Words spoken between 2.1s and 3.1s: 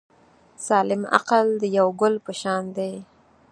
په شان دی.